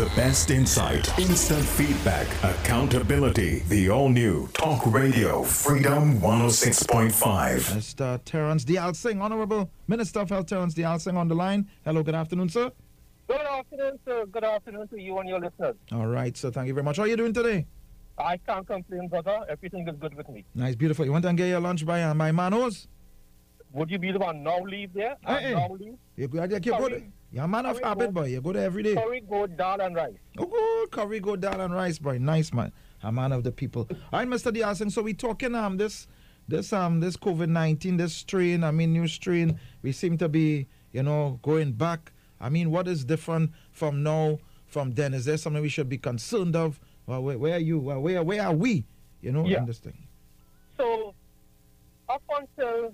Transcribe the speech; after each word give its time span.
The 0.00 0.06
best 0.16 0.50
insight, 0.50 1.18
instant 1.18 1.62
feedback, 1.62 2.26
accountability. 2.42 3.58
The 3.68 3.90
all 3.90 4.08
new 4.08 4.48
Talk 4.54 4.86
Radio 4.86 5.42
Freedom 5.42 6.18
106.5. 6.20 7.12
Mr. 7.12 8.18
Terence 8.24 8.64
Deyalsingh, 8.64 9.20
Honorable 9.20 9.70
Minister 9.88 10.20
of 10.20 10.30
Health 10.30 10.46
Terence 10.46 10.72
Deyalsingh 10.72 11.18
on 11.18 11.28
the 11.28 11.34
line. 11.34 11.68
Hello, 11.84 12.02
good 12.02 12.14
afternoon, 12.14 12.48
sir. 12.48 12.72
Good 13.28 13.42
afternoon, 13.42 13.98
sir. 14.06 14.24
Good 14.24 14.42
afternoon 14.44 14.88
to 14.88 14.98
you 14.98 15.18
and 15.18 15.28
your 15.28 15.38
listeners. 15.38 15.76
All 15.92 16.06
right, 16.06 16.34
sir. 16.34 16.50
Thank 16.50 16.68
you 16.68 16.72
very 16.72 16.84
much. 16.84 16.96
How 16.96 17.02
are 17.02 17.06
you 17.06 17.18
doing 17.18 17.34
today? 17.34 17.66
I 18.16 18.38
can't 18.38 18.66
complain, 18.66 19.06
brother. 19.08 19.40
Everything 19.50 19.86
is 19.86 19.96
good 20.00 20.14
with 20.14 20.30
me. 20.30 20.46
Nice, 20.54 20.76
beautiful. 20.76 21.04
You 21.04 21.12
went 21.12 21.26
and 21.26 21.36
get 21.36 21.48
your 21.48 21.60
lunch 21.60 21.84
by 21.84 22.04
uh, 22.04 22.14
my 22.14 22.32
manos? 22.32 22.88
Would 23.72 23.90
you 23.90 23.98
be 23.98 24.10
the 24.12 24.18
one 24.18 24.42
now 24.42 24.60
leave 24.60 24.92
there? 24.92 25.16
Hey. 25.24 25.54
Now 25.54 25.68
leave? 25.78 25.94
You 26.16 26.28
go, 26.28 26.42
you 26.42 26.58
go 26.60 26.88
there. 26.88 27.02
You're 27.32 27.44
a 27.44 27.48
man 27.48 27.66
of 27.66 27.78
habit, 27.80 28.06
goat. 28.06 28.14
boy. 28.14 28.26
You 28.26 28.40
go 28.40 28.52
there 28.52 28.64
every 28.64 28.82
day. 28.82 28.94
Curry, 28.96 29.20
goat, 29.20 29.56
dal, 29.56 29.80
and 29.80 29.94
rice. 29.94 30.14
Oh, 30.38 30.46
good. 30.46 30.90
Curry, 30.90 31.20
go 31.20 31.36
down 31.36 31.60
and 31.60 31.72
rice, 31.72 31.98
boy. 31.98 32.18
Nice, 32.18 32.52
man. 32.52 32.72
A 33.04 33.12
man 33.12 33.30
of 33.30 33.44
the 33.44 33.52
people. 33.52 33.88
All 34.12 34.18
right, 34.18 34.26
Mr. 34.28 34.52
Deyalsingh. 34.52 34.90
So 34.90 35.02
we 35.02 35.14
talking 35.14 35.54
um 35.54 35.76
this 35.76 36.08
this 36.48 36.72
um 36.72 36.98
this 37.00 37.16
COVID 37.16 37.48
nineteen, 37.48 37.96
this 37.96 38.12
strain. 38.14 38.64
I 38.64 38.72
mean, 38.72 38.92
new 38.92 39.06
strain. 39.06 39.58
We 39.82 39.92
seem 39.92 40.18
to 40.18 40.28
be, 40.28 40.66
you 40.92 41.02
know, 41.04 41.38
going 41.42 41.72
back. 41.72 42.12
I 42.40 42.48
mean, 42.48 42.70
what 42.72 42.88
is 42.88 43.04
different 43.04 43.52
from 43.70 44.02
now, 44.02 44.38
from 44.66 44.92
then? 44.92 45.14
Is 45.14 45.24
there 45.26 45.36
something 45.36 45.62
we 45.62 45.68
should 45.68 45.88
be 45.88 45.98
concerned 45.98 46.56
of? 46.56 46.80
Well, 47.06 47.22
where, 47.22 47.38
where 47.38 47.54
are 47.54 47.58
you? 47.60 47.78
Well, 47.78 48.00
where 48.00 48.22
where 48.24 48.42
are 48.42 48.52
we? 48.54 48.84
You 49.22 49.30
know, 49.32 49.46
Yeah. 49.46 49.58
in 49.58 49.66
this 49.66 49.78
thing. 49.78 49.96
So, 50.76 51.14
up 52.08 52.22
until 52.38 52.92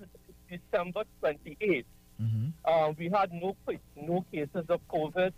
December 0.50 1.04
28th, 1.22 1.84
Mm-hmm. 2.22 2.46
uh, 2.64 2.92
we 2.98 3.10
had 3.10 3.30
no 3.30 3.54
no 3.94 4.24
cases 4.32 4.64
of 4.70 4.80
COVID, 4.88 5.32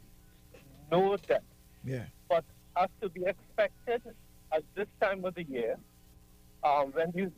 no 0.93 1.17
deaths. 1.17 1.43
Yeah. 1.85 2.05
But 2.29 2.45
as 2.77 2.89
to 3.01 3.09
be 3.09 3.25
expected 3.27 4.03
at 4.53 4.63
this 4.77 4.87
time 5.01 5.25
of 5.25 5.35
the 5.35 5.43
year, 5.43 5.77
um, 6.63 6.93
when 6.93 7.11
the 7.11 7.33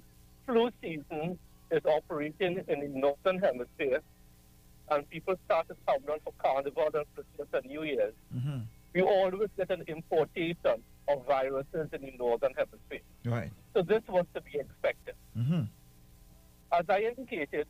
flu 0.47 0.71
season 0.83 1.39
is 1.71 1.81
operating 1.87 2.63
in 2.69 2.81
the 2.81 2.89
northern 2.89 3.39
hemisphere, 3.39 4.03
and 4.91 5.09
people 5.09 5.37
start 5.47 5.69
to 5.69 5.77
come 5.87 6.03
down 6.07 6.19
for 6.23 6.35
Carnival 6.39 6.91
and 6.93 7.05
Christmas 7.15 7.49
and 7.55 7.65
New 7.65 7.83
Year's, 7.85 8.13
Mm-hmm. 8.37 8.59
we 8.95 9.01
always 9.01 9.49
get 9.57 9.71
an 9.71 9.85
importation 9.87 10.83
of 11.09 11.27
viruses 11.27 11.89
in 11.95 12.03
the 12.03 12.13
northern 12.19 12.53
hemisphere. 12.59 13.01
Right. 13.25 13.51
So 13.75 13.81
this 13.81 14.03
was 14.07 14.27
to 14.35 14.43
be 14.43 14.59
expected. 14.59 15.15
Mm-hmm. 15.39 15.63
As 16.81 16.87
I 16.89 17.01
indicated, 17.01 17.67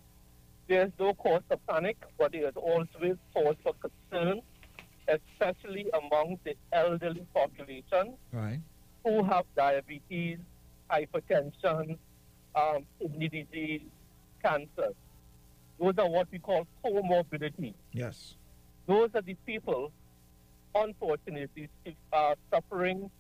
there's 0.69 0.93
no 1.01 1.15
cause 1.15 1.43
for 1.49 1.57
panic, 1.69 1.97
but 2.17 2.31
there 2.31 2.47
is 2.49 2.55
always 2.55 3.17
cause 3.35 3.57
for 3.65 3.73
concern, 3.83 4.41
especially 5.09 5.87
among 5.93 6.39
the 6.45 6.55
elderly 6.73 7.27
population 7.35 8.15
Right. 8.31 8.61
who 9.03 9.25
have 9.25 9.47
diabetes, 9.57 10.39
hypertension, 10.89 11.99
um, 12.55 12.87
kidney 13.01 13.29
disease, 13.31 13.83
cancer. 14.45 14.91
Those 15.81 15.99
are 15.99 16.09
what 16.09 16.29
we 16.31 16.39
call 16.39 16.69
comorbidity. 16.85 17.75
Yes. 17.91 18.37
Those 18.87 19.11
are 19.17 19.23
the 19.23 19.35
people, 19.45 19.91
unfortunately, 20.77 21.69
are 22.13 22.37
suffering 22.53 23.11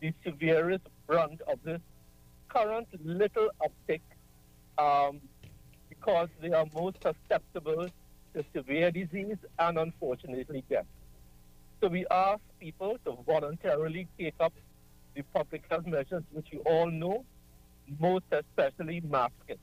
the 0.00 0.12
severest 0.24 0.82
brunt 1.06 1.40
of 1.42 1.62
this 1.62 1.80
current 2.48 2.88
little 3.04 3.50
uptick 3.62 4.00
um, 4.78 5.20
because 5.88 6.28
they 6.40 6.52
are 6.52 6.66
most 6.74 6.96
susceptible 7.02 7.88
to 8.34 8.44
severe 8.54 8.90
disease 8.90 9.36
and 9.58 9.78
unfortunately 9.78 10.64
death. 10.70 10.86
So 11.80 11.88
we 11.88 12.06
ask 12.10 12.40
people 12.60 12.98
to 13.04 13.18
voluntarily 13.26 14.06
take 14.18 14.34
up 14.40 14.52
the 15.14 15.22
public 15.34 15.64
health 15.70 15.86
measures 15.86 16.22
which 16.32 16.46
you 16.50 16.60
all 16.60 16.90
know, 16.90 17.24
most 17.98 18.24
especially 18.30 19.00
masking. 19.00 19.58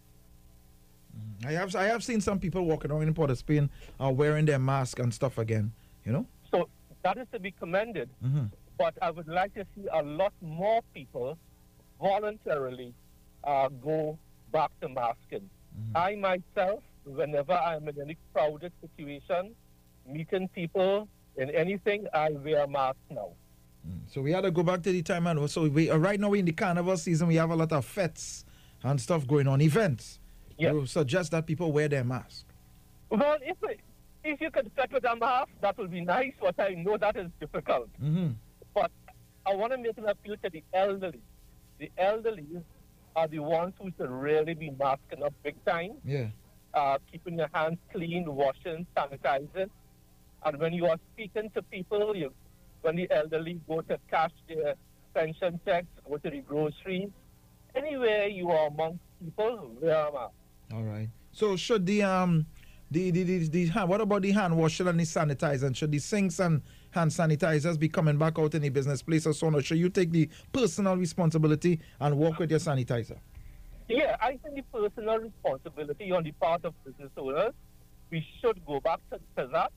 I 1.46 1.54
have 1.54 1.74
I 1.75 1.86
have 1.86 2.04
seen 2.04 2.20
some 2.20 2.40
people 2.40 2.66
walking 2.66 2.92
around 2.92 3.04
in 3.04 3.14
Port 3.14 3.30
of 3.30 3.38
Spain 3.38 3.70
are 4.00 4.12
wearing 4.12 4.46
their 4.46 4.59
mask 4.59 5.00
and 5.00 5.14
stuff 5.14 5.38
again. 5.38 5.72
You 6.04 6.12
know. 6.12 6.25
So 6.52 6.68
that 7.04 7.18
is 7.18 7.28
to 7.31 7.40
be 7.40 7.52
commended. 7.52 8.09
Mm-hmm. 8.24 8.46
but 8.78 8.94
I 9.02 9.12
would 9.12 9.28
like 9.28 9.54
to 9.56 9.66
see 9.75 9.88
a 9.92 10.02
lot 10.02 10.34
more 10.42 10.81
people 10.94 11.38
voluntarily 12.02 12.94
uh, 13.44 13.70
go 13.70 14.18
back 14.51 14.72
to 14.81 14.89
masking. 14.89 15.50
I 15.94 16.16
myself, 16.16 16.81
whenever 17.03 17.53
I'm 17.53 17.88
in 17.88 18.00
any 18.01 18.17
crowded 18.33 18.72
situation, 18.81 19.53
meeting 20.07 20.47
people 20.50 21.07
in 21.38 21.50
anything, 21.50 22.07
I 22.13 22.29
wear 22.29 22.63
a 22.63 22.67
mask 22.67 22.97
now. 23.09 23.31
So 24.07 24.22
we 24.22 24.31
had 24.31 24.41
to 24.41 24.51
go 24.51 24.63
back 24.63 24.81
to 24.83 24.91
the 24.91 25.01
time 25.01 25.28
and 25.28 25.50
so 25.50 25.67
we 25.67 25.89
uh, 25.89 25.97
right 25.97 26.19
now 26.19 26.33
in 26.33 26.45
the 26.45 26.51
carnival 26.51 26.97
season 26.97 27.28
we 27.28 27.35
have 27.35 27.51
a 27.51 27.56
lot 27.56 27.72
of 27.72 27.85
fetes 27.85 28.45
and 28.83 29.00
stuff 29.00 29.28
going 29.28 29.47
on 29.47 29.61
events. 29.61 30.19
Yeah. 30.57 30.72
You 30.72 30.85
suggest 30.85 31.31
that 31.31 31.45
people 31.45 31.72
wear 31.72 31.88
their 31.88 32.03
mask. 32.03 32.45
Well, 33.09 33.38
if 33.41 33.57
if 34.23 34.41
you 34.41 34.50
could 34.50 34.72
fit 34.75 34.91
with 34.91 35.06
a 35.06 35.16
mask, 35.16 35.50
that 35.62 35.77
would 35.77 35.91
be 35.91 36.01
nice, 36.01 36.33
but 36.41 36.59
I 36.59 36.69
know 36.69 36.97
that 36.97 37.16
is 37.16 37.29
difficult. 37.39 37.89
Mm-hmm. 38.01 38.29
But 38.73 38.89
I 39.45 39.53
want 39.53 39.72
to 39.73 39.77
make 39.77 39.97
an 39.97 40.07
appeal 40.07 40.35
to 40.44 40.50
the 40.50 40.63
elderly. 40.73 41.22
The 41.77 41.91
elderly 41.97 42.47
are 43.16 43.28
the 43.28 43.40
ones 43.40 43.74
who 43.80 43.92
should 43.98 44.09
really 44.09 44.53
be 44.53 44.72
masking 44.78 45.24
up 45.24 45.34
big 45.44 45.56
time. 45.66 45.94
Yeah. 46.03 46.28
uh, 46.74 46.98
keeping 47.09 47.38
your 47.38 47.50
hands 47.53 47.78
clean, 47.94 48.26
washing, 48.28 48.86
sanitizing. 48.98 49.70
And 50.46 50.59
when 50.59 50.74
you 50.74 50.86
are 50.88 50.98
speaking 51.14 51.50
to 51.56 51.62
people, 51.62 52.16
you, 52.16 52.34
when 52.81 52.98
the 52.98 53.08
elderly 53.09 53.59
go 53.68 53.81
to 53.81 53.98
cash 54.12 54.31
their 54.50 54.75
pension 55.14 55.59
checks, 55.66 55.88
go 56.08 56.18
to 56.18 56.30
the 56.30 56.42
grocery, 56.42 57.09
anywhere 57.75 58.28
you 58.28 58.50
are 58.52 58.68
among 58.68 59.00
people, 59.24 59.72
wear 59.81 60.08
a 60.08 60.12
mask. 60.12 60.34
All 60.74 60.84
right. 60.84 61.09
So 61.31 61.56
should 61.56 61.86
the 61.86 62.04
um 62.04 62.46
the 62.95 63.11
the, 63.11 63.23
the, 63.23 63.47
the 63.50 63.66
hand, 63.67 63.89
what 63.89 64.00
about 64.00 64.22
the 64.22 64.31
hand 64.31 64.57
washing 64.57 64.88
and 64.88 65.00
the 65.00 65.03
sanitizing? 65.03 65.75
Should 65.75 65.91
the 65.91 66.00
sinks 66.00 66.39
and 66.39 66.61
hand 66.91 67.11
sanitizers 67.11 67.78
be 67.78 67.89
coming 67.89 68.17
back 68.17 68.39
out 68.39 68.56
in 68.56 68.61
the 68.61 68.69
business 68.69 69.01
place 69.01 69.28
or 69.28 69.33
so 69.33 69.47
on? 69.47 69.56
Or 69.56 69.61
should 69.61 69.78
you 69.78 69.89
take 69.89 70.11
the 70.11 70.29
personal 70.53 70.95
responsibility 70.95 71.79
and 72.00 72.17
walk 72.17 72.39
with 72.39 72.50
your 72.51 72.59
sanitizer? 72.59 73.17
Yeah, 73.89 74.16
I 74.22 74.39
think 74.41 74.56
the 74.56 74.63
personal 74.73 75.19
responsibility 75.19 76.11
on 76.11 76.23
the 76.23 76.31
part 76.31 76.63
of 76.63 76.73
business 76.85 77.11
owners, 77.17 77.53
we 78.09 78.25
should 78.41 78.66
go 78.66 78.79
back 78.79 79.00
to, 79.12 79.19
to 79.38 79.50
that. 79.51 79.72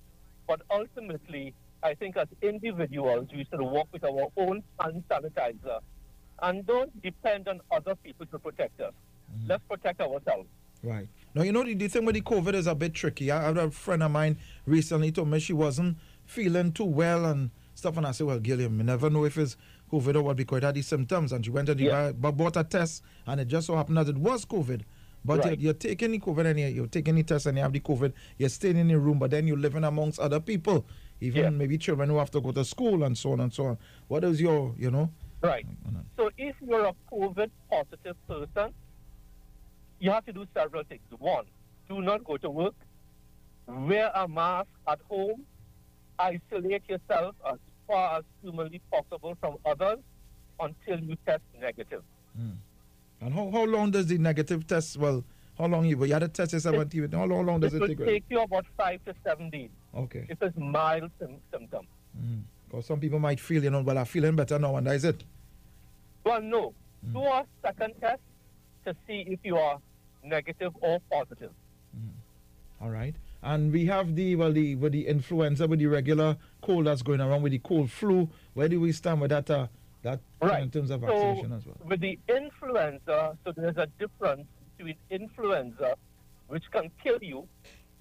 But 0.46 0.62
ultimately, 0.70 1.54
I 1.82 1.94
think 1.94 2.16
as 2.16 2.28
individuals, 2.40 3.26
we 3.34 3.46
should 3.50 3.60
work 3.60 3.88
with 3.92 4.04
our 4.04 4.28
own 4.36 4.62
hand 4.80 5.02
sanitizer 5.10 5.80
and 6.40 6.64
don't 6.66 7.02
depend 7.02 7.48
on 7.48 7.60
other 7.72 7.96
people 7.96 8.26
to 8.26 8.38
protect 8.38 8.80
us. 8.80 8.92
Mm-hmm. 9.30 9.48
Let's 9.50 9.64
protect 9.68 10.00
ourselves. 10.00 10.48
Right. 10.82 11.08
Now, 11.34 11.42
you 11.42 11.52
know, 11.52 11.64
the, 11.64 11.74
the 11.74 11.88
thing 11.88 12.04
with 12.04 12.14
the 12.14 12.20
COVID 12.22 12.54
is 12.54 12.66
a 12.66 12.74
bit 12.74 12.94
tricky. 12.94 13.30
I 13.30 13.42
had 13.44 13.56
a 13.58 13.70
friend 13.70 14.02
of 14.02 14.10
mine 14.10 14.38
recently 14.66 15.12
told 15.12 15.28
me 15.28 15.38
she 15.40 15.52
wasn't 15.52 15.96
feeling 16.26 16.72
too 16.72 16.84
well 16.84 17.26
and 17.26 17.50
stuff. 17.74 17.96
And 17.96 18.06
I 18.06 18.12
said, 18.12 18.26
well, 18.26 18.38
Gilliam, 18.38 18.78
you 18.78 18.84
never 18.84 19.10
know 19.10 19.24
if 19.24 19.36
it's 19.38 19.56
COVID 19.92 20.16
or 20.16 20.22
what 20.22 20.36
because 20.36 20.58
it 20.58 20.62
had 20.64 20.74
these 20.74 20.86
symptoms. 20.86 21.32
And 21.32 21.44
she 21.44 21.50
went 21.50 21.66
to 21.66 21.74
the 21.74 21.84
Yeah. 21.84 22.12
but 22.12 22.32
bought 22.32 22.56
a 22.56 22.64
test 22.64 23.02
and 23.26 23.40
it 23.40 23.48
just 23.48 23.66
so 23.66 23.76
happened 23.76 23.98
that 23.98 24.08
it 24.08 24.16
was 24.18 24.44
COVID. 24.44 24.82
But 25.24 25.40
Right. 25.40 25.46
you're, 25.58 25.72
you're 25.72 25.74
taking 25.74 26.12
the 26.12 26.20
COVID 26.20 26.46
and 26.46 26.58
you're, 26.60 26.68
you're 26.68 26.86
taking 26.86 27.16
the 27.16 27.22
test 27.24 27.46
and 27.46 27.56
you 27.58 27.62
have 27.62 27.72
the 27.72 27.80
COVID. 27.80 28.12
You're 28.38 28.48
staying 28.48 28.76
in 28.76 28.88
your 28.88 29.00
room, 29.00 29.18
but 29.18 29.30
then 29.32 29.46
you're 29.48 29.58
living 29.58 29.84
amongst 29.84 30.20
other 30.20 30.38
people, 30.40 30.86
even 31.20 31.42
Yeah. 31.42 31.50
maybe 31.50 31.76
children 31.76 32.08
who 32.08 32.18
have 32.18 32.30
to 32.30 32.40
go 32.40 32.52
to 32.52 32.64
school 32.64 33.02
and 33.02 33.18
so 33.18 33.32
on 33.32 33.40
and 33.40 33.52
so 33.52 33.66
on. 33.66 33.78
What 34.06 34.22
is 34.24 34.40
your, 34.40 34.74
you 34.78 34.90
know? 34.90 35.10
Right. 35.42 35.66
So 36.16 36.30
if 36.38 36.56
you're 36.66 36.86
a 36.86 36.94
COVID 37.12 37.50
positive 37.70 38.16
person, 38.28 38.72
you 40.08 40.14
have 40.14 40.24
to 40.24 40.32
do 40.32 40.46
several 40.54 40.82
things. 40.84 41.02
One, 41.18 41.44
do 41.88 42.00
not 42.00 42.24
go 42.24 42.38
to 42.38 42.48
work. 42.50 42.74
Wear 43.66 44.10
a 44.14 44.26
mask 44.26 44.68
at 44.86 44.98
home. 45.10 45.44
Isolate 46.18 46.82
yourself 46.88 47.34
as 47.46 47.58
far 47.86 48.18
as 48.18 48.24
humanly 48.42 48.80
possible 48.90 49.36
from 49.40 49.56
others 49.66 49.98
until 50.58 50.98
you 51.00 51.16
test 51.26 51.42
negative. 51.60 52.02
Hmm. 52.36 52.52
And 53.20 53.34
how, 53.34 53.50
how 53.50 53.64
long 53.64 53.90
does 53.90 54.06
the 54.06 54.16
negative 54.18 54.66
test, 54.66 54.96
well, 54.96 55.22
how 55.58 55.66
long 55.66 55.84
you, 55.84 56.02
you 56.04 56.12
had 56.12 56.22
a 56.22 56.28
test 56.28 56.52
yourself 56.54 56.76
on 56.76 56.88
TV, 56.88 57.12
how 57.12 57.24
long, 57.24 57.44
how 57.44 57.52
long 57.52 57.60
does 57.60 57.74
it 57.74 57.76
it 57.76 57.80
will 57.80 57.88
take? 57.88 58.06
take 58.06 58.24
you 58.30 58.40
about 58.40 58.64
five 58.76 59.04
to 59.04 59.14
seven 59.24 59.50
days 59.50 59.70
Okay. 59.94 60.24
if 60.30 60.40
it's 60.40 60.56
mild 60.56 61.10
sym- 61.18 61.36
symptom. 61.52 61.86
Hmm. 62.18 62.38
Because 62.68 62.86
some 62.86 63.00
people 63.00 63.18
might 63.18 63.40
feel, 63.40 63.62
you 63.62 63.70
know, 63.70 63.82
well, 63.82 63.98
I'm 63.98 64.04
feeling 64.06 64.36
better 64.36 64.58
now, 64.58 64.76
and 64.76 64.86
that 64.86 64.96
is 64.96 65.04
it. 65.04 65.24
Well, 66.24 66.40
no. 66.40 66.72
Hmm. 67.06 67.12
Do 67.12 67.20
a 67.24 67.44
second 67.62 67.94
test 68.00 68.20
to 68.86 68.94
see 69.06 69.24
if 69.28 69.40
you 69.44 69.56
are 69.56 69.78
negative 70.22 70.72
or 70.80 71.00
positive. 71.10 71.50
All 72.80 72.90
right. 72.90 73.14
And 73.42 73.72
we 73.72 73.86
have 73.86 74.14
the, 74.14 74.36
well, 74.36 74.52
the, 74.52 74.76
with 74.76 74.92
the 74.92 75.06
influenza, 75.06 75.66
with 75.66 75.78
the 75.80 75.86
regular 75.86 76.36
cold 76.62 76.86
that's 76.86 77.02
going 77.02 77.20
around, 77.20 77.42
with 77.42 77.52
the 77.52 77.58
cold 77.58 77.90
flu. 77.90 78.28
Where 78.54 78.68
do 78.68 78.80
we 78.80 78.92
stand 78.92 79.20
with 79.20 79.30
that, 79.30 79.50
uh, 79.50 79.66
that 80.02 80.20
Right. 80.40 80.62
in 80.62 80.70
terms 80.70 80.90
of 80.90 81.00
So 81.00 81.06
vaccination 81.06 81.52
as 81.52 81.66
well? 81.66 81.76
with 81.84 82.00
the 82.00 82.18
influenza, 82.28 83.36
so 83.44 83.52
there's 83.56 83.76
a 83.76 83.86
difference 83.98 84.46
between 84.76 84.94
influenza, 85.10 85.94
which 86.46 86.64
can 86.70 86.90
kill 87.02 87.18
you 87.20 87.48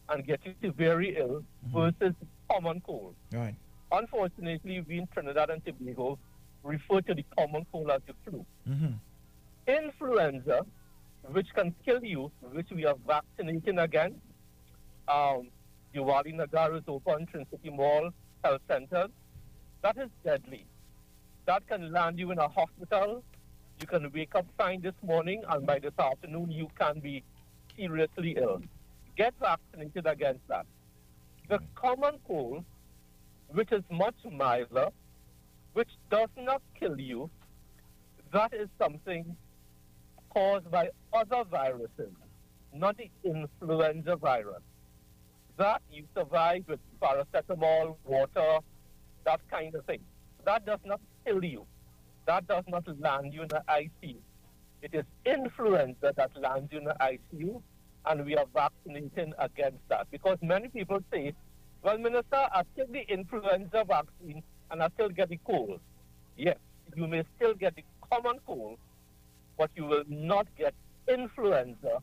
and 0.09 0.25
get 0.25 0.39
you 0.45 0.53
severely 0.61 1.15
ill, 1.17 1.43
versus 1.73 2.13
common 2.51 2.79
cold. 2.81 3.15
Right. 3.33 3.55
Unfortunately, 3.91 4.83
we 4.87 4.99
in 4.99 5.07
Trinidad 5.07 5.49
and 5.49 5.63
Tobago 5.65 6.19
refer 6.63 7.01
to 7.01 7.13
the 7.15 7.25
common 7.37 7.65
cold 7.71 7.89
as 7.89 8.01
the 8.05 8.13
flu. 8.29 8.45
Mm-hmm. 8.69 8.93
Influenza, 9.67 10.65
which 11.31 11.47
can 11.53 11.73
kill 11.85 12.03
you, 12.03 12.31
which 12.51 12.69
we 12.73 12.85
are 12.85 12.95
vaccinating 13.05 13.79
against. 13.79 14.19
Um, 15.07 15.49
Diwali 15.95 16.33
Nagar 16.33 16.75
is 16.75 16.83
open, 16.87 17.25
Trinity 17.27 17.69
Mall, 17.69 18.11
health 18.43 18.61
centers. 18.67 19.09
That 19.81 19.97
is 19.97 20.09
deadly. 20.23 20.65
That 21.45 21.67
can 21.67 21.91
land 21.91 22.19
you 22.19 22.31
in 22.31 22.39
a 22.39 22.47
hospital. 22.47 23.23
You 23.79 23.87
can 23.87 24.11
wake 24.11 24.35
up 24.35 24.45
fine 24.57 24.81
this 24.81 24.95
morning, 25.01 25.43
and 25.49 25.65
by 25.65 25.79
this 25.79 25.93
afternoon, 25.97 26.51
you 26.51 26.67
can 26.77 26.99
be 26.99 27.23
seriously 27.75 28.35
ill. 28.39 28.61
Get 29.15 29.33
vaccinated 29.39 30.07
against 30.07 30.47
that. 30.47 30.65
The 31.49 31.59
common 31.75 32.15
cold, 32.27 32.65
which 33.49 33.71
is 33.71 33.83
much 33.89 34.15
milder, 34.29 34.89
which 35.73 35.89
does 36.09 36.29
not 36.37 36.61
kill 36.77 36.99
you, 36.99 37.29
that 38.33 38.53
is 38.53 38.67
something 38.77 39.35
caused 40.29 40.69
by 40.71 40.89
other 41.13 41.43
viruses, 41.49 42.13
not 42.73 42.97
the 42.97 43.09
influenza 43.23 44.15
virus. 44.15 44.61
That 45.57 45.81
you 45.91 46.03
survive 46.15 46.63
with 46.67 46.79
paracetamol, 47.01 47.95
water, 48.05 48.59
that 49.25 49.41
kind 49.49 49.73
of 49.75 49.85
thing. 49.85 50.01
That 50.45 50.65
does 50.65 50.79
not 50.85 51.01
kill 51.25 51.43
you. 51.43 51.65
That 52.25 52.47
does 52.47 52.63
not 52.67 52.85
land 52.99 53.33
you 53.33 53.41
in 53.43 53.47
the 53.47 53.63
ICU. 53.67 54.17
It 54.81 54.93
is 54.93 55.05
influenza 55.25 56.13
that 56.15 56.31
lands 56.39 56.71
you 56.71 56.79
in 56.79 56.83
the 56.83 56.95
ICU, 57.01 57.61
and 58.05 58.25
we 58.25 58.35
are 58.35 58.45
vaccinating 58.53 59.33
against 59.39 59.79
that. 59.89 60.07
Because 60.11 60.37
many 60.41 60.67
people 60.67 60.99
say, 61.11 61.33
well, 61.81 61.97
Minister, 61.97 62.47
I 62.51 62.63
take 62.75 62.91
the 62.91 63.01
influenza 63.11 63.83
vaccine 63.87 64.43
and 64.69 64.83
I 64.83 64.89
still 64.93 65.09
get 65.09 65.29
the 65.29 65.39
cold. 65.45 65.79
Yes, 66.37 66.57
you 66.95 67.07
may 67.07 67.23
still 67.35 67.53
get 67.53 67.75
the 67.75 67.83
common 68.11 68.39
cold, 68.45 68.77
but 69.57 69.69
you 69.75 69.85
will 69.85 70.03
not 70.07 70.47
get 70.57 70.73
influenza, 71.07 72.01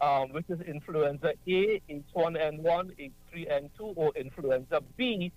um, 0.00 0.32
which 0.32 0.46
is 0.48 0.60
influenza 0.60 1.32
A, 1.46 1.80
H1N1, 1.90 3.10
H3N2, 3.34 3.92
or 3.96 4.12
influenza 4.16 4.80
B, 4.96 5.32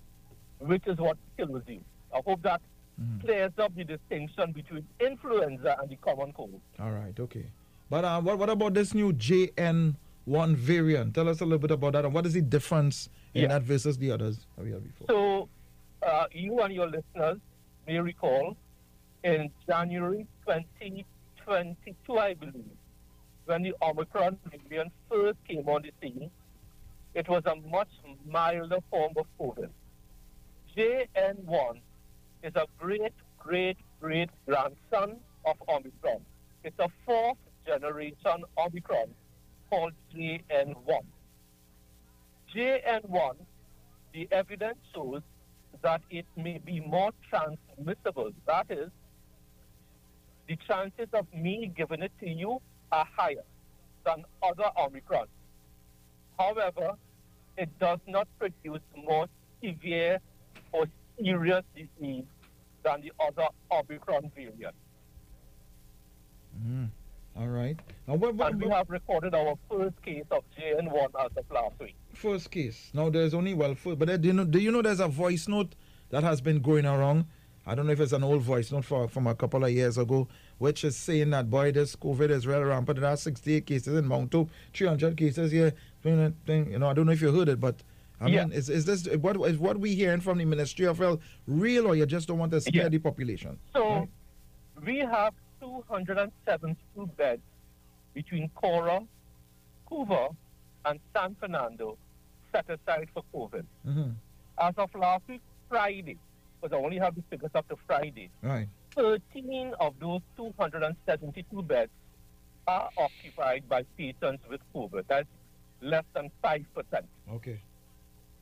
which 0.58 0.86
is 0.86 0.98
what 0.98 1.16
kills 1.36 1.62
you. 1.66 1.80
I 2.14 2.20
hope 2.24 2.42
that 2.42 2.60
Mhm. 3.00 3.20
clears 3.22 3.52
up 3.58 3.74
the 3.74 3.84
distinction 3.84 4.52
between 4.52 4.86
influenza 5.00 5.76
and 5.80 5.88
the 5.90 5.96
common 5.96 6.32
cold. 6.34 6.60
All 6.78 6.90
right, 6.92 7.18
okay. 7.18 7.46
But 7.90 8.04
uh, 8.04 8.20
what, 8.20 8.38
what 8.38 8.50
about 8.50 8.74
this 8.74 8.94
new 8.94 9.12
JN1 9.12 10.54
variant? 10.54 11.14
Tell 11.14 11.28
us 11.28 11.40
a 11.40 11.44
little 11.44 11.58
bit 11.58 11.70
about 11.70 11.94
that. 11.94 12.04
And 12.04 12.14
what 12.14 12.26
is 12.26 12.34
the 12.34 12.42
difference 12.42 13.08
in 13.34 13.42
Yeah. 13.42 13.48
that 13.48 13.62
versus 13.62 13.96
the 13.98 14.10
others 14.12 14.46
that 14.56 14.64
we 14.64 14.72
had 14.72 14.84
before? 14.84 15.06
So, 15.08 15.48
uh, 16.06 16.26
you 16.32 16.60
and 16.60 16.72
your 16.74 16.88
listeners 16.88 17.38
may 17.86 17.98
recall 17.98 18.56
in 19.24 19.50
January 19.66 20.26
2022, 21.44 22.18
I 22.18 22.34
believe, 22.34 22.76
when 23.46 23.62
the 23.62 23.74
Omicron 23.82 24.38
variant 24.50 24.92
first 25.10 25.38
came 25.48 25.68
on 25.68 25.82
the 25.82 25.92
scene, 26.00 26.30
it 27.14 27.28
was 27.28 27.42
a 27.46 27.56
much 27.68 27.88
milder 28.26 28.78
form 28.90 29.12
of 29.16 29.26
COVID. 29.40 29.68
JN1 30.76 31.80
is 32.42 32.52
a 32.56 32.66
great, 32.78 33.12
great, 33.38 33.76
great 34.00 34.30
grandson 34.46 35.16
of 35.44 35.56
Omicron. 35.68 36.20
It's 36.64 36.78
a 36.78 36.88
fourth 37.04 37.38
generation 37.66 38.44
Omicron 38.56 39.08
called 39.68 39.92
JN1. 40.14 41.02
JN1 42.54 43.36
the 44.12 44.28
evidence 44.30 44.78
shows 44.94 45.22
that 45.82 46.02
it 46.10 46.26
may 46.36 46.58
be 46.58 46.80
more 46.80 47.12
transmissible. 47.28 48.30
That 48.46 48.66
is, 48.70 48.90
the 50.52 50.58
chances 50.68 51.08
of 51.14 51.26
me 51.32 51.72
giving 51.74 52.02
it 52.02 52.12
to 52.20 52.28
you 52.28 52.60
are 52.90 53.06
higher 53.16 53.44
than 54.04 54.22
other 54.42 54.68
Omicron. 54.78 55.26
However, 56.38 56.92
it 57.56 57.70
does 57.78 58.00
not 58.06 58.28
produce 58.38 58.82
more 58.94 59.26
severe 59.64 60.18
or 60.72 60.84
serious 61.18 61.62
disease 61.74 62.24
than 62.84 63.00
the 63.00 63.12
other 63.18 63.48
Omicron 63.70 64.30
variant. 64.34 64.74
Mhm. 66.62 66.88
All 67.34 67.48
right. 67.48 67.78
Now, 68.06 68.16
what, 68.16 68.34
what, 68.34 68.52
And 68.52 68.62
we 68.62 68.68
have 68.68 68.90
recorded 68.90 69.34
our 69.34 69.54
first 69.70 70.02
case 70.02 70.24
of 70.30 70.42
JN1 70.58 71.12
as 71.18 71.30
of 71.34 71.50
last 71.50 71.80
week. 71.80 71.94
first 72.12 72.50
case? 72.50 72.90
Now, 72.92 73.08
there's 73.08 73.32
only, 73.32 73.54
well, 73.54 73.74
first, 73.74 73.98
but 73.98 74.10
uh, 74.10 74.18
do 74.18 74.28
you, 74.28 74.34
know, 74.34 74.44
do 74.44 74.58
you 74.58 74.70
know 74.70 74.82
there's 74.82 75.00
a 75.00 75.08
voice 75.08 75.48
note 75.48 75.74
that 76.10 76.22
has 76.22 76.42
been 76.42 76.60
going 76.60 76.84
around? 76.84 77.24
I 77.64 77.74
don't 77.74 77.86
know 77.86 77.92
if 77.92 78.00
it's 78.00 78.12
an 78.12 78.24
old 78.24 78.42
voice 78.42 78.72
not 78.72 78.84
for, 78.84 79.06
from 79.08 79.26
a 79.28 79.34
couple 79.34 79.64
of 79.64 79.70
years 79.70 79.96
ago, 79.96 80.26
which 80.58 80.82
is 80.84 80.96
saying 80.96 81.30
that, 81.30 81.48
boy, 81.48 81.70
this 81.72 81.94
COVID 81.94 82.30
is 82.30 82.46
real 82.46 82.62
rampant. 82.64 83.00
There 83.00 83.08
are 83.08 83.16
68 83.16 83.64
cases 83.66 83.96
in 83.96 84.06
Mount 84.06 84.32
Hope, 84.32 84.50
300 84.74 85.16
cases 85.16 85.52
here. 85.52 85.72
You 86.04 86.16
know, 86.78 86.88
I 86.88 86.92
don't 86.92 87.06
know 87.06 87.12
if 87.12 87.22
you 87.22 87.30
heard 87.32 87.48
it, 87.48 87.60
but 87.60 87.76
I 88.20 88.28
Yeah. 88.28 88.44
mean, 88.44 88.52
is, 88.52 88.68
is 88.68 88.84
this 88.84 89.06
what 89.16 89.36
is 89.48 89.58
what 89.58 89.78
we 89.78 89.94
hearing 89.94 90.20
from 90.20 90.38
the 90.38 90.44
Ministry 90.44 90.86
of 90.86 90.98
Health 90.98 91.20
real, 91.46 91.86
or 91.86 91.94
you 91.96 92.06
just 92.06 92.26
don't 92.28 92.38
want 92.38 92.52
to 92.52 92.60
scare 92.60 92.82
Yeah. 92.84 92.88
the 92.88 92.98
population? 92.98 93.58
So 93.72 93.88
Right. 93.88 94.08
we 94.84 94.98
have 94.98 95.34
272 95.60 97.06
beds 97.16 97.42
between 98.14 98.48
Caura, 98.50 99.06
Couva, 99.90 100.34
and 100.84 101.00
San 101.16 101.36
Fernando 101.36 101.96
set 102.52 102.68
aside 102.68 103.08
for 103.14 103.22
COVID. 103.34 103.64
hmm 103.84 104.10
As 104.58 104.74
of 104.76 104.90
last 104.94 105.22
week, 105.28 105.40
Friday, 105.68 106.18
because 106.62 106.76
I 106.76 106.82
only 106.82 106.98
have 106.98 107.14
the 107.14 107.22
figures 107.30 107.50
up 107.54 107.68
to 107.68 107.76
Friday, 107.86 108.30
Right. 108.42 108.68
13 108.94 109.74
of 109.80 109.98
those 109.98 110.20
272 110.36 111.62
beds 111.62 111.90
are 112.68 112.88
occupied 112.96 113.68
by 113.68 113.82
patients 113.98 114.44
with 114.48 114.60
COVID. 114.74 115.04
That's 115.08 115.28
less 115.80 116.04
than 116.14 116.30
5%. 116.44 116.64
Okay. 117.32 117.60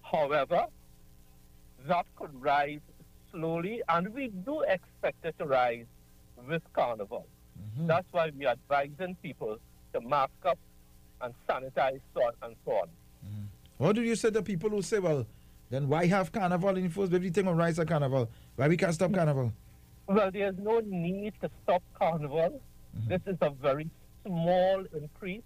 However, 0.03 0.67
that 1.87 2.05
could 2.17 2.35
rise 2.43 2.81
slowly, 3.31 3.81
and 3.89 4.13
we 4.13 4.29
do 4.29 4.61
expect 4.63 5.25
it 5.25 5.39
to 5.39 5.47
rise 5.47 5.87
with 6.47 6.63
Carnival. 6.75 7.27
Mhm. 7.79 7.87
That's 7.87 8.13
why 8.13 8.31
we 8.37 8.45
are 8.47 8.53
advising 8.53 9.15
people 9.17 9.59
to 9.95 10.01
mask 10.01 10.45
up 10.45 10.59
and 11.23 11.33
sanitize 11.49 12.01
so 12.15 12.23
on 12.25 12.33
and 12.43 12.57
so 12.65 12.73
on. 12.73 12.89
What 13.79 13.95
do 13.97 14.03
you 14.03 14.15
say 14.15 14.31
to 14.31 14.43
people 14.43 14.69
who 14.69 14.83
say, 14.83 14.99
well, 14.99 15.27
then 15.71 15.89
why 15.89 16.07
have 16.07 16.33
carnival 16.33 16.77
in 16.77 16.91
first? 16.91 17.13
Everything 17.13 17.47
on 17.49 17.57
rise 17.57 17.79
at 17.79 17.89
carnival. 17.89 18.29
Why 18.57 18.69
we 18.69 18.77
can't 18.77 18.95
stop 18.95 19.13
carnival? 19.13 19.53
Well, 20.07 20.31
there's 20.33 20.57
no 20.59 20.81
need 20.85 21.35
to 21.41 21.49
stop 21.63 21.83
Carnival. 21.95 22.61
This 23.07 23.21
is 23.27 23.37
a 23.41 23.51
very 23.51 23.89
small 24.27 24.85
increase 24.93 25.43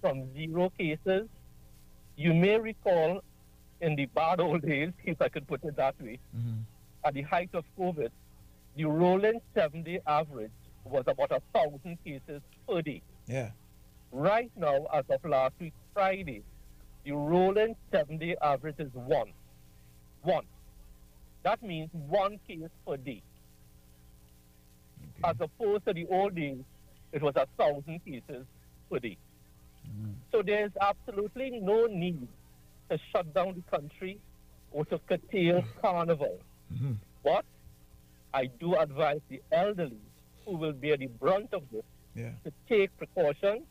from 0.00 0.32
zero 0.34 0.70
cases. 0.76 1.28
You 2.16 2.34
may 2.34 2.58
recall 2.58 3.22
in 3.80 3.94
the 3.94 4.06
bad 4.06 4.40
old 4.40 4.62
days, 4.62 4.90
if 5.04 5.22
I 5.22 5.28
could 5.28 5.46
put 5.46 5.62
it 5.62 5.76
that 5.76 5.94
way, 6.02 6.18
Mhm. 6.36 6.62
at 7.04 7.14
the 7.14 7.22
height 7.22 7.50
of 7.54 7.64
COVID, 7.78 8.10
the 8.76 8.84
rolling 8.86 9.40
seven 9.54 9.84
day 9.84 10.00
average 10.06 10.50
was 10.84 11.04
about 11.06 11.30
a 11.30 11.40
thousand 11.54 11.98
cases 12.04 12.42
per 12.68 12.82
day. 12.82 13.02
Yeah. 13.28 13.50
Right 14.10 14.50
now, 14.56 14.86
as 14.92 15.04
of 15.10 15.24
last 15.24 15.54
week, 15.60 15.74
Friday, 15.94 16.42
the 17.04 17.12
rolling 17.12 17.76
seven 17.92 18.18
day 18.18 18.34
average 18.42 18.80
is 18.80 18.92
one. 18.94 19.32
One. 20.26 20.44
That 21.44 21.62
means 21.62 21.88
one 21.92 22.40
case 22.48 22.68
per 22.84 22.96
day. 22.96 23.22
Okay. 25.00 25.30
As 25.30 25.36
opposed 25.40 25.86
to 25.86 25.92
the 25.94 26.04
old 26.10 26.34
days, 26.34 26.58
it 27.12 27.22
was 27.22 27.34
a 27.36 27.46
thousand 27.56 28.04
cases 28.04 28.44
per 28.90 28.98
day. 28.98 29.16
So 30.32 30.42
there's 30.42 30.72
absolutely 30.80 31.60
no 31.60 31.86
need 31.86 32.26
to 32.90 32.98
shut 33.12 33.32
down 33.32 33.54
the 33.54 33.76
country 33.78 34.18
or 34.72 34.84
to 34.86 34.98
curtail 35.08 35.62
carnival. 35.80 36.40
Mhm. 36.74 36.96
But 37.22 37.44
I 38.34 38.46
do 38.46 38.74
advise 38.74 39.20
the 39.28 39.40
elderly 39.52 40.00
who 40.44 40.56
will 40.56 40.72
bear 40.72 40.96
the 40.96 41.06
brunt 41.06 41.54
of 41.54 41.62
this 41.70 41.84
Yeah. 42.16 42.32
to 42.44 42.52
take 42.68 42.90
precautions 42.98 43.62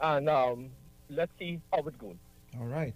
and 0.00 0.28
um, 0.28 0.70
let's 1.08 1.30
see 1.38 1.60
how 1.72 1.78
it 1.86 1.96
goes. 1.98 2.16
All 2.58 2.66
right. 2.66 2.94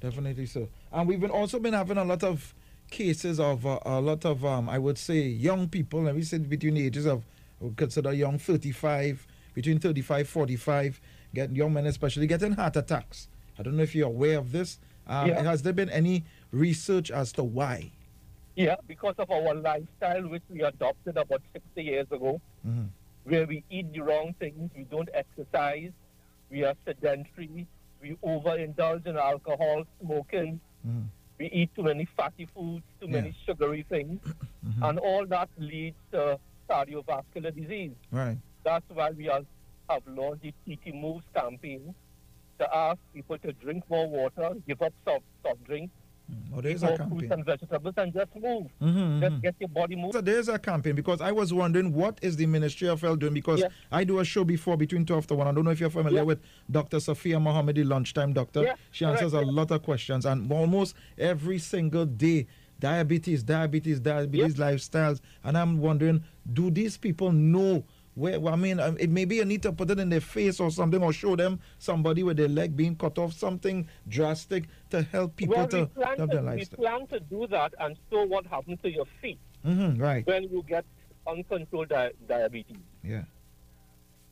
Definitely 0.00 0.46
so. 0.46 0.68
And 0.92 1.06
we've 1.08 1.20
been 1.20 1.30
also 1.30 1.58
been 1.58 1.74
having 1.74 1.98
a 1.98 2.04
lot 2.04 2.22
of 2.24 2.54
cases 2.90 3.38
of 3.38 3.66
uh, 3.66 3.78
a 3.84 4.00
lot 4.00 4.24
of, 4.24 4.44
um, 4.44 4.68
I 4.68 4.78
would 4.78 4.98
say, 4.98 5.20
young 5.20 5.68
people. 5.68 6.02
Let 6.02 6.16
me 6.16 6.22
say 6.22 6.38
between 6.38 6.74
the 6.74 6.86
ages 6.86 7.06
of, 7.06 7.24
would 7.60 7.76
consider 7.76 8.12
young 8.12 8.38
35, 8.38 9.26
between 9.54 9.78
35, 9.78 10.28
45, 10.28 11.00
get, 11.34 11.54
young 11.54 11.72
men 11.72 11.86
especially 11.86 12.26
getting 12.26 12.52
heart 12.52 12.76
attacks. 12.76 13.28
I 13.58 13.62
don't 13.62 13.76
know 13.76 13.82
if 13.82 13.94
you're 13.94 14.06
aware 14.08 14.38
of 14.38 14.52
this. 14.52 14.78
Um, 15.06 15.28
Yeah. 15.28 15.42
Has 15.42 15.62
there 15.62 15.72
been 15.74 15.90
any 15.90 16.24
research 16.50 17.10
as 17.10 17.32
to 17.32 17.44
why? 17.44 17.90
Yeah, 18.56 18.76
because 18.88 19.14
of 19.18 19.30
our 19.30 19.54
lifestyle, 19.54 20.28
which 20.28 20.42
we 20.48 20.62
adopted 20.62 21.16
about 21.16 21.42
60 21.52 21.82
years 21.82 22.06
ago, 22.10 22.40
Mhm. 22.66 22.88
where 23.24 23.46
we 23.46 23.62
eat 23.70 23.92
the 23.92 24.00
wrong 24.00 24.34
things, 24.38 24.70
we 24.76 24.84
don't 24.84 25.08
exercise, 25.14 25.92
we 26.50 26.64
are 26.64 26.74
sedentary, 26.84 27.66
we 28.00 28.16
overindulge 28.24 29.06
in 29.06 29.16
alcohol, 29.16 29.84
smoking. 30.00 30.60
Mhm. 30.86 31.06
we 31.38 31.46
eat 31.46 31.74
too 31.74 31.82
many 31.82 32.04
fatty 32.04 32.44
foods, 32.44 32.84
too 33.00 33.06
Yeah. 33.06 33.12
many 33.20 33.32
sugary 33.46 33.82
things, 33.88 34.20
and 34.82 34.98
all 34.98 35.24
that 35.26 35.48
leads 35.56 35.96
to 36.12 36.38
cardiovascular 36.68 37.54
disease. 37.54 37.92
Right. 38.10 38.36
That's 38.62 38.84
why 38.90 39.10
we 39.10 39.24
have, 39.24 39.46
have 39.88 40.06
launched 40.06 40.42
the 40.42 40.52
TT 40.66 40.92
Moves 40.92 41.24
campaign 41.34 41.94
to 42.58 42.76
ask 42.76 42.98
people 43.14 43.38
to 43.38 43.52
drink 43.54 43.88
more 43.88 44.06
water, 44.06 44.50
give 44.66 44.82
up 44.82 44.92
soft, 45.06 45.24
soft 45.42 45.64
drinks, 45.64 45.94
Oh, 46.54 46.60
there's 46.60 46.82
eat 46.82 46.86
a 46.90 46.96
fruits 46.96 47.10
campaign. 47.10 47.32
and 47.32 47.44
vegetables, 47.44 47.94
and 47.96 48.12
just 48.12 48.34
move. 48.34 48.66
Mhm, 48.82 49.20
Just 49.20 49.32
mhm. 49.34 49.42
get 49.42 49.54
your 49.60 49.68
body 49.68 49.96
moving. 49.96 50.12
So 50.12 50.20
there's 50.20 50.48
a 50.48 50.58
campaign 50.58 50.94
because 50.96 51.20
I 51.20 51.30
was 51.32 51.52
wondering 51.52 51.92
what 51.92 52.18
is 52.22 52.36
the 52.36 52.46
Ministry 52.46 52.88
of 52.88 53.00
Health 53.00 53.20
doing 53.20 53.34
because 53.34 53.60
Yeah. 53.60 53.68
I 53.92 54.04
do 54.04 54.18
a 54.18 54.24
show 54.24 54.44
before 54.44 54.76
between 54.76 55.06
12 55.06 55.26
to 55.28 55.34
1. 55.36 55.46
I 55.46 55.52
don't 55.52 55.64
know 55.64 55.70
if 55.70 55.80
you're 55.80 55.90
familiar 55.90 56.18
Yeah. 56.20 56.24
with 56.24 56.40
Dr. 56.70 56.98
Sophia 57.00 57.38
Mohammed, 57.38 57.76
the 57.76 57.84
lunchtime 57.84 58.32
doctor. 58.32 58.62
Yeah, 58.62 58.74
she 58.90 59.04
answers 59.04 59.32
correct, 59.32 59.48
a 59.48 59.50
lot 59.50 59.70
of 59.70 59.82
questions 59.82 60.26
and 60.26 60.50
almost 60.50 60.94
every 61.18 61.58
single 61.58 62.04
day 62.06 62.46
diabetes, 62.80 63.42
diabetes, 63.42 64.00
diabetes 64.00 64.54
lifestyles. 64.56 65.20
And 65.44 65.56
I'm 65.58 65.78
wondering, 65.80 66.24
do 66.52 66.70
these 66.70 66.96
people 66.96 67.30
know 67.30 67.84
where? 68.20 68.44
I 68.46 68.56
mean, 68.56 68.78
uh, 68.78 68.94
it 68.98 69.10
maybe 69.10 69.36
you 69.36 69.44
need 69.44 69.62
to 69.62 69.72
put 69.72 69.90
it 69.90 69.98
in 69.98 70.10
their 70.10 70.20
face 70.20 70.60
or 70.60 70.70
something 70.70 71.02
or 71.02 71.12
show 71.12 71.34
them 71.36 71.58
somebody 71.78 72.22
with 72.22 72.36
their 72.36 72.48
leg 72.48 72.76
being 72.76 72.94
cut 72.94 73.18
off, 73.18 73.32
something 73.32 73.88
drastic 74.08 74.64
to 74.90 75.02
help 75.02 75.36
people 75.36 75.56
well, 75.56 75.68
to, 75.68 75.90
we 75.96 76.04
have 76.04 76.28
their 76.28 76.42
we 76.42 76.46
lifestyle. 76.46 76.78
plan 76.78 77.06
to 77.08 77.20
do 77.20 77.46
that 77.48 77.74
and 77.80 77.96
show 78.10 78.24
what 78.24 78.46
happens 78.46 78.78
to 78.82 78.90
your 78.90 79.06
feet 79.20 79.38
hmm 79.64 79.96
right. 79.96 80.26
when 80.26 80.44
you 80.44 80.64
get 80.68 80.84
uncontrolled 81.26 81.88
di- 81.88 82.12
diabetes. 82.28 82.76
Yeah. 83.02 83.24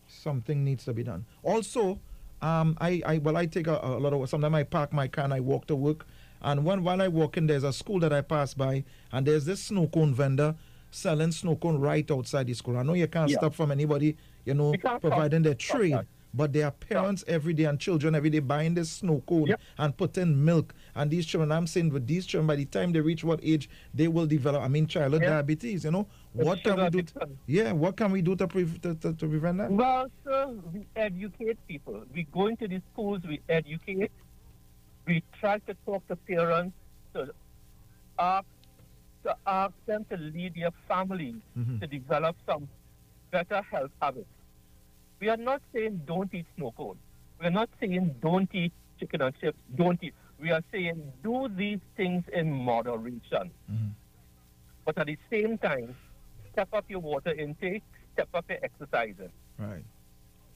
Something 0.06 0.64
needs 0.64 0.84
to 0.84 0.92
be 0.92 1.02
done. 1.02 1.26
Also, 1.42 2.00
um, 2.40 2.76
I, 2.80 3.02
I 3.04 3.18
well, 3.18 3.36
I 3.36 3.46
take 3.46 3.66
a, 3.66 3.78
a 3.82 3.98
lot 3.98 4.12
of. 4.12 4.28
Sometimes 4.28 4.54
I 4.54 4.62
park 4.62 4.92
my 4.92 5.08
car 5.08 5.24
and 5.24 5.34
I 5.34 5.40
walk 5.40 5.66
to 5.66 5.76
work. 5.76 6.06
And 6.40 6.64
when 6.64 6.84
while 6.84 7.02
I 7.02 7.08
walk 7.08 7.36
in, 7.36 7.46
there's 7.46 7.64
a 7.64 7.72
school 7.72 7.98
that 8.00 8.12
I 8.12 8.20
pass 8.20 8.54
by, 8.54 8.84
and 9.12 9.26
there's 9.26 9.44
this 9.44 9.64
snow 9.64 9.88
cone 9.88 10.14
vendor 10.14 10.54
selling 10.90 11.32
snow 11.32 11.56
cone 11.56 11.78
right 11.78 12.08
outside 12.10 12.46
the 12.46 12.54
school. 12.54 12.76
I 12.78 12.82
know 12.82 12.94
you 12.94 13.06
can't 13.08 13.30
Yeah. 13.30 13.38
stop 13.38 13.54
from 13.54 13.70
anybody, 13.70 14.16
you 14.44 14.54
know, 14.54 14.74
providing 15.00 15.42
their 15.42 15.54
trade. 15.54 15.92
that. 15.94 16.06
But 16.34 16.52
there 16.52 16.66
are 16.66 16.70
parents 16.70 17.24
every 17.26 17.54
day 17.54 17.64
and 17.64 17.80
children 17.80 18.14
every 18.14 18.28
day 18.28 18.40
buying 18.40 18.74
this 18.74 18.90
snow 18.90 19.22
cone 19.26 19.46
Yep. 19.46 19.60
and 19.78 19.96
putting 19.96 20.44
milk. 20.44 20.74
And 20.94 21.10
these 21.10 21.24
children, 21.24 21.50
I'm 21.50 21.66
saying, 21.66 21.88
with 21.90 22.06
these 22.06 22.26
children, 22.26 22.46
by 22.46 22.56
the 22.56 22.66
time 22.66 22.92
they 22.92 23.00
reach 23.00 23.24
what 23.24 23.40
age, 23.42 23.68
they 23.94 24.08
will 24.08 24.26
develop. 24.26 24.62
I 24.62 24.68
mean, 24.68 24.86
childhood 24.86 25.22
Yeah. 25.22 25.30
diabetes. 25.30 25.84
You 25.84 25.90
know, 25.90 26.06
what 26.34 26.62
can 26.62 26.76
we 26.82 26.90
do? 26.90 27.02
yeah, 27.46 27.72
what 27.72 27.96
can 27.96 28.12
we 28.12 28.20
do 28.20 28.36
to, 28.36 28.46
pre- 28.46 28.66
to, 28.80 28.94
to, 28.96 29.14
to 29.14 29.26
prevent 29.28 29.56
that? 29.58 29.70
Well, 29.72 30.10
sir, 30.22 30.48
we 30.72 30.86
educate 30.96 31.56
people. 31.66 32.04
We 32.14 32.24
go 32.24 32.48
into 32.48 32.68
the 32.68 32.82
schools, 32.92 33.20
we 33.26 33.40
educate. 33.48 34.12
We 35.06 35.22
try 35.40 35.58
to 35.60 35.74
talk 35.86 36.06
to 36.08 36.16
parents 36.16 36.76
to 37.14 37.32
ask, 38.18 38.46
to 39.24 39.36
ask 39.46 39.74
them 39.86 40.04
to 40.10 40.16
lead 40.16 40.54
their 40.54 40.70
families 40.86 41.36
Mhm. 41.56 41.80
to 41.80 41.86
develop 41.86 42.36
some 42.46 42.68
better 43.30 43.60
health 43.62 43.90
habits. 44.00 44.28
We 45.20 45.28
are 45.28 45.36
not 45.36 45.60
saying 45.72 46.02
don't 46.06 46.32
eat 46.32 46.46
snow 46.56 46.72
cone. 46.72 46.98
We 47.40 47.46
are 47.46 47.50
not 47.50 47.68
saying 47.80 48.14
don't 48.20 48.52
eat 48.54 48.72
chicken 48.98 49.22
and 49.22 49.34
chips. 49.40 49.58
Don't 49.74 50.02
eat. 50.02 50.14
We 50.38 50.50
are 50.52 50.62
saying 50.70 51.12
do 51.22 51.48
these 51.48 51.80
things 51.96 52.24
in 52.32 52.52
moderation. 52.52 53.50
Mhm. 53.70 53.90
But 54.84 54.98
at 54.98 55.06
the 55.06 55.18
same 55.30 55.58
time, 55.58 55.94
step 56.52 56.68
up 56.72 56.88
your 56.88 57.00
water 57.00 57.32
intake, 57.32 57.82
step 58.12 58.28
up 58.34 58.48
your 58.48 58.58
exercising. 58.62 59.30
Right. 59.58 59.84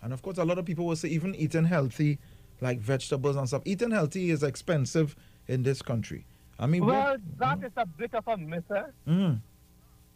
And 0.00 0.12
of 0.12 0.22
course, 0.22 0.38
a 0.38 0.44
lot 0.44 0.58
of 0.58 0.64
people 0.64 0.86
will 0.86 0.96
say 0.96 1.08
even 1.08 1.34
eating 1.34 1.64
healthy, 1.64 2.18
like 2.60 2.78
vegetables 2.78 3.36
and 3.36 3.46
stuff, 3.48 3.62
eating 3.64 3.90
healthy 3.90 4.30
is 4.30 4.42
expensive 4.42 5.14
in 5.48 5.62
this 5.64 5.82
country. 5.82 6.24
I 6.62 6.66
mean, 6.66 6.86
Well, 6.86 7.16
that 7.38 7.58
is 7.64 7.72
a 7.76 7.84
bit 7.84 8.14
of 8.14 8.28
a 8.28 8.32
eh? 8.32 8.82
mm, 9.08 9.40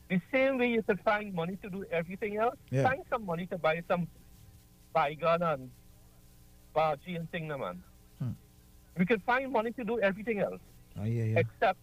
The 0.09 0.21
same 0.31 0.59
way 0.59 0.69
you 0.71 0.83
could 0.85 1.01
find 1.01 1.35
money 1.35 1.57
to 1.61 1.69
do 1.69 1.85
everything 1.91 2.37
else, 2.37 2.55
Yeah. 2.71 2.85
find 2.85 3.03
some 3.11 3.27
money 3.27 3.47
to 3.47 3.59
buy 3.59 3.83
some 3.89 4.07
baigan 4.95 5.43
and 5.43 5.71
bhaji 6.73 7.17
and 7.17 7.29
thing, 7.33 7.49
man. 7.49 7.83
Hmm. 8.21 8.31
We 8.97 9.07
could 9.07 9.23
find 9.25 9.51
money 9.51 9.73
to 9.73 9.83
do 9.85 9.99
everything 10.01 10.39
else 10.39 10.61
ah, 10.97 11.03
yeah, 11.05 11.25
yeah. 11.25 11.41
except 11.43 11.81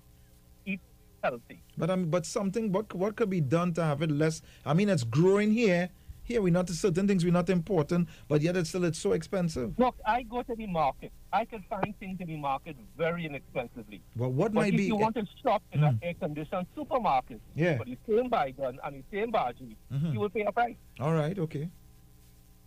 eat 0.66 0.80
healthy. 1.22 1.60
But 1.78 1.90
mean, 1.90 2.10
but 2.10 2.26
something 2.26 2.72
what 2.72 2.96
what 2.96 3.18
could 3.18 3.30
be 3.30 3.42
done 3.42 3.74
to 3.74 3.84
have 3.84 4.02
it 4.02 4.12
less? 4.12 4.42
I 4.66 4.74
mean, 4.74 4.88
it's 4.88 5.04
growing 5.04 5.52
here. 5.52 5.90
Here 6.26 6.42
we 6.42 6.52
not 6.52 6.70
certain 6.70 7.06
things 7.08 7.26
we're 7.26 7.34
not 7.34 7.50
important, 7.50 8.08
but 8.30 8.42
yet 8.42 8.56
it's 8.56 8.70
still 8.70 8.86
it's 8.86 8.98
so 9.00 9.12
expensive. 9.12 9.78
Look, 9.78 9.96
I 10.06 10.24
go 10.24 10.42
to 10.42 10.56
the 10.56 10.68
market. 10.68 11.12
I 11.34 11.44
can 11.46 11.64
find 11.70 11.94
things 12.00 12.22
in 12.22 12.28
the 12.28 12.38
market 12.38 12.78
very 12.98 13.26
inexpensively. 13.26 14.02
Well, 14.16 14.32
what 14.32 14.54
But 14.54 14.62
might 14.62 14.74
if 14.74 14.78
be? 14.78 14.84
you 14.86 14.96
want 14.96 15.16
to 15.16 15.26
shop 15.44 15.62
in 15.74 15.84
an 15.84 15.96
Mm. 15.96 16.00
air-conditioned 16.04 16.68
supermarket 16.76 17.42
Yeah. 17.56 17.78
for 17.78 17.86
the 17.86 17.98
same 18.08 18.30
baigan 18.30 18.78
and 18.84 18.96
the 18.96 19.04
same 19.12 19.32
bhaji, 19.34 19.76
Mhm. 19.92 20.14
you 20.14 20.20
will 20.22 20.30
pay 20.30 20.44
a 20.44 20.52
price. 20.52 20.76
All 21.00 21.14
right, 21.14 21.38
okay, 21.38 21.70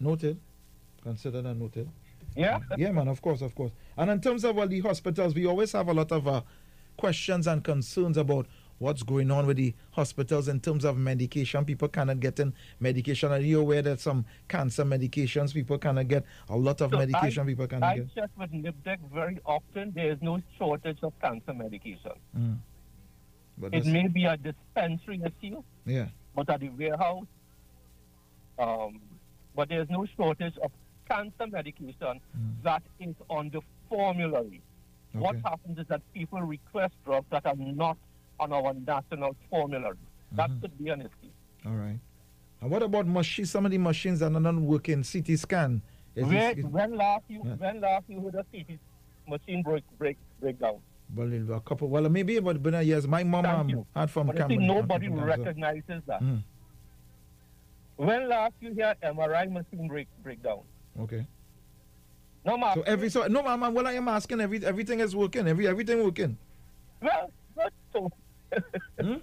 noted. 0.01 0.39
Consider 1.03 1.41
that 1.43 1.55
noted. 1.55 1.89
Yeah? 2.35 2.59
yeah, 2.77 2.91
man, 2.93 3.09
of 3.09 3.23
course, 3.23 3.41
of 3.41 3.55
course. 3.55 3.73
And 3.97 4.11
in 4.11 4.21
terms 4.21 4.45
of 4.45 4.57
well, 4.57 4.69
the 4.69 4.81
hospitals, 4.81 5.35
we 5.35 5.47
always 5.47 5.73
have 5.73 5.89
a 5.89 5.95
lot 5.95 6.13
of 6.13 6.29
uh, 6.29 6.43
questions 6.99 7.47
and 7.47 7.63
concerns 7.65 8.17
about 8.19 8.47
what's 8.79 9.03
going 9.03 9.31
on 9.31 9.47
with 9.47 9.57
the 9.57 9.75
hospitals 9.93 10.49
in 10.49 10.61
terms 10.61 10.85
of 10.85 10.97
medication. 10.97 11.65
People 11.65 11.89
cannot 11.89 12.21
get 12.21 12.39
in 12.41 12.53
medication. 12.81 13.33
Are 13.33 13.39
you 13.41 13.61
aware 13.61 13.83
that 13.83 14.01
some 14.01 14.25
cancer 14.49 14.85
medications 14.85 15.53
people 15.55 15.79
cannot 15.79 16.09
get? 16.09 16.25
A 16.49 16.57
lot 16.57 16.81
of 16.81 16.91
So 16.91 16.99
medication 16.99 17.43
I, 17.43 17.47
people 17.47 17.67
cannot 17.67 17.95
get. 17.97 18.03
I 18.03 18.05
get. 18.05 18.15
check 18.15 18.31
with 18.39 18.53
NIPDEC 18.53 18.99
very 19.13 19.39
often. 19.45 19.93
There 19.95 20.11
is 20.13 20.19
no 20.21 20.41
shortage 20.59 20.99
of 21.03 21.13
cancer 21.21 21.55
medication. 21.55 22.13
Mm. 22.37 22.59
But 23.59 23.75
It 23.75 23.87
may 23.87 24.07
be 24.09 24.27
a 24.27 24.37
dispensary 24.37 25.23
issue, 25.25 25.63
yeah, 25.87 26.09
but 26.35 26.51
at 26.51 26.61
the 26.61 26.69
warehouse, 26.69 27.25
um, 28.59 29.01
but 29.55 29.71
there's 29.71 29.89
no 29.89 30.07
shortage 30.15 30.53
of 30.63 30.71
cancer 31.09 31.47
medication 31.51 32.21
that 32.63 32.83
is 33.01 33.15
on 33.31 33.49
the 33.51 33.63
formulary. 33.89 34.61
What 35.13 35.37
happens 35.37 35.79
is 35.79 35.87
that 35.89 36.03
people 36.13 36.43
request 36.43 36.93
drugs 37.07 37.27
that 37.31 37.47
are 37.47 37.57
not 37.57 37.97
on 38.39 38.53
our 38.53 38.75
national 38.75 39.37
formulary. 39.51 39.97
That 40.33 40.51
could 40.61 40.77
be 40.79 40.91
an 40.91 41.01
issue. 41.03 41.31
all 41.65 41.73
right. 41.73 41.99
And 42.61 42.71
what 42.71 42.83
about 42.83 43.07
machines? 43.07 43.51
Some 43.51 43.67
of 43.67 43.71
the 43.71 43.79
machines 43.79 44.21
that 44.21 44.33
are 44.33 44.41
not 44.41 44.55
working. 44.57 45.05
CT 45.05 45.39
scan. 45.39 45.83
Is 46.15 46.27
Where, 46.27 46.55
this, 46.55 46.65
when 46.65 46.97
last 46.97 47.25
you 47.29 47.43
Yeah. 47.45 47.55
when 47.55 47.81
last 47.81 48.05
you 48.09 48.21
heard 48.21 48.35
a 48.35 48.45
CT 48.51 48.79
machine 49.29 49.63
break 49.63 49.85
break 49.99 50.17
breakdown? 50.41 50.81
well, 51.15 51.31
a 51.53 51.61
couple. 51.61 51.89
Well, 51.89 52.09
maybe 52.09 52.37
about 52.37 52.63
been 52.63 52.87
years. 52.87 53.07
My 53.07 53.23
mom 53.23 53.47
um, 53.47 53.87
had 53.95 54.11
from 54.11 54.29
But 54.29 54.41
I 54.41 54.49
think 54.49 54.63
nobody 54.63 55.09
recognizes 55.09 56.03
that. 56.07 56.23
Mm. 56.23 56.43
When 57.97 58.29
last 58.29 58.55
you 58.61 58.75
hear 58.75 58.95
MRI 59.03 59.51
machine 59.51 59.89
break 59.89 60.09
breakdown? 60.23 60.61
Okay. 61.01 61.27
No, 62.45 62.57
ma. 62.57 62.75
So 62.75 62.83
every 62.83 63.09
so 63.11 63.27
no, 63.27 63.43
ma'am. 63.43 63.75
Well, 63.75 63.87
I 63.87 63.93
am 63.95 64.09
asking. 64.09 64.41
Every 64.41 64.65
everything 64.65 65.01
is 65.01 65.15
working. 65.15 65.47
Every 65.49 65.67
everything 65.67 66.03
working. 66.03 66.39
well, 67.03 67.31
so. 67.93 68.11
Hmm? 69.01 69.15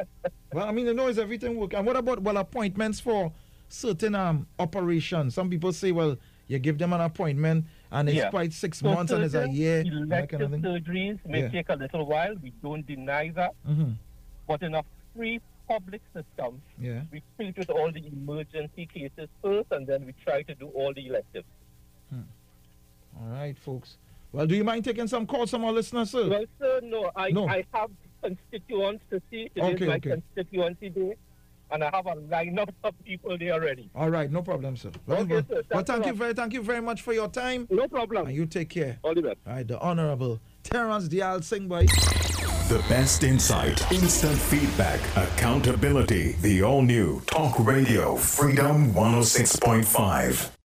Well, 0.52 0.68
I 0.68 0.72
mean, 0.72 0.86
you 0.86 0.94
know, 0.94 1.08
is 1.08 1.18
everything 1.20 1.56
working? 1.58 1.78
And 1.78 1.88
what 1.88 1.96
about 1.96 2.22
well 2.22 2.38
appointments 2.38 3.00
for 3.00 3.32
certain 3.70 4.16
um 4.16 4.48
operations? 4.60 5.34
Some 5.36 5.50
people 5.50 5.72
say, 5.74 5.92
well, 5.92 6.18
you 6.48 6.60
give 6.60 6.78
them 6.78 6.94
an 6.94 7.02
appointment 7.02 7.66
and 7.92 8.10
it's 8.10 8.18
Yeah. 8.18 8.30
quite 8.30 8.54
six 8.54 8.80
So 8.80 8.94
months 8.94 9.12
and 9.12 9.24
it's 9.24 9.34
a 9.34 9.48
year. 9.50 9.80
and 9.80 9.88
Elective 10.12 10.40
kind 10.42 10.44
of 10.44 10.52
thing. 10.52 10.62
surgeries 10.62 11.20
may 11.26 11.42
Yeah. 11.44 11.50
take 11.50 11.70
a 11.70 11.76
little 11.76 12.06
while. 12.06 12.36
We 12.42 12.52
don't 12.62 12.86
deny 12.86 13.30
that. 13.30 13.52
hmm 13.66 13.92
But 14.48 14.62
in 14.62 14.76
a 14.76 14.84
free 15.16 15.40
public 15.68 16.02
system, 16.14 16.62
Yeah. 16.80 17.02
we 17.12 17.24
treat 17.38 17.58
with 17.58 17.70
all 17.70 17.92
the 17.92 18.06
emergency 18.06 18.86
cases 18.86 19.30
first, 19.42 19.72
and 19.72 19.88
then 19.88 20.06
we 20.06 20.14
try 20.26 20.44
to 20.44 20.54
do 20.56 20.68
all 20.68 20.94
the 20.94 21.08
electives. 21.08 21.48
All 23.20 23.30
right, 23.30 23.58
folks. 23.58 23.98
Well, 24.32 24.48
do 24.48 24.56
you 24.56 24.64
mind 24.64 24.84
taking 24.84 25.08
some 25.08 25.28
calls 25.28 25.52
from 25.52 25.64
our 25.64 25.72
listeners, 25.72 26.10
sir? 26.10 26.28
Well, 26.30 26.46
sir, 26.60 26.80
no, 26.84 27.12
I, 27.16 27.30
No. 27.32 27.48
I 27.48 27.64
have 27.74 27.92
constituents 28.24 29.04
to 29.12 29.22
see. 29.30 29.50
Today 29.50 29.62
Okay, 29.74 29.84
is 29.84 29.88
my 29.90 29.96
okay. 29.96 30.10
constituency 30.12 30.90
day, 30.90 31.16
and 31.72 31.84
I 31.84 31.90
have 31.94 32.06
a 32.06 32.16
lineup 32.16 32.70
of 32.84 32.94
people 33.06 33.38
there 33.38 33.54
already. 33.54 33.90
All 33.96 34.10
right, 34.10 34.32
no 34.32 34.42
problem, 34.42 34.76
sir. 34.78 34.92
Well, 35.08 35.22
Okay, 35.22 35.34
well, 35.34 35.44
sir. 35.50 35.62
well, 35.72 35.84
thank 35.84 36.06
you 36.06 36.14
very, 36.14 36.34
thank 36.34 36.54
you 36.54 36.62
very 36.62 36.82
much 36.82 37.02
for 37.02 37.14
your 37.14 37.28
time, 37.28 37.68
No 37.70 37.88
problem. 37.88 38.28
and 38.28 38.36
you 38.36 38.46
take 38.46 38.70
care. 38.70 38.98
All 39.04 39.14
the 39.14 39.22
best. 39.22 39.38
All 39.48 39.54
right, 39.54 39.68
the 39.68 39.80
honorable 39.80 40.40
Terrence 40.64 41.08
Deyalsingh. 41.10 41.68
The 42.70 42.80
best 42.88 43.24
insight, 43.24 43.92
instant 43.92 44.38
feedback, 44.40 45.00
accountability. 45.18 46.32
The 46.42 46.64
all 46.64 46.82
new 46.82 47.20
Talk 47.28 47.60
Radio 47.60 48.16
Freedom 48.16 48.94
106.5. 48.94 50.50